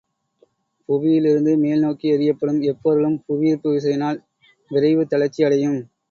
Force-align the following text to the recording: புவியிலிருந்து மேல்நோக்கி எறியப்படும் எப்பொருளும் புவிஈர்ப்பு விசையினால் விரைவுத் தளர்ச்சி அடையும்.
புவியிலிருந்து 0.89 1.51
மேல்நோக்கி 1.57 2.07
எறியப்படும் 2.11 2.61
எப்பொருளும் 2.63 3.17
புவிஈர்ப்பு 3.27 3.69
விசையினால் 3.71 4.17
விரைவுத் 4.71 5.11
தளர்ச்சி 5.11 5.43
அடையும். 5.43 5.79